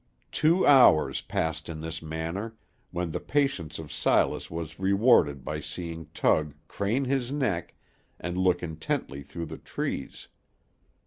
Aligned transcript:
Two 0.31 0.65
hours 0.65 1.21
passed 1.21 1.69
in 1.69 1.81
this 1.81 2.01
manner, 2.01 2.55
when 2.89 3.11
the 3.11 3.19
patience 3.19 3.77
of 3.77 3.91
Silas 3.91 4.49
was 4.49 4.79
rewarded 4.79 5.45
by 5.45 5.59
seeing 5.59 6.07
Tug 6.15 6.55
crane 6.67 7.05
his 7.05 7.31
neck, 7.31 7.75
and 8.19 8.35
look 8.35 8.63
intently 8.63 9.21
through 9.21 9.45
the 9.45 9.59
trees. 9.59 10.27